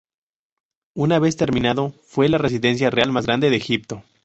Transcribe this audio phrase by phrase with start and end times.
[0.95, 4.03] Una vez terminado fue la residencia real más grande de Egipto.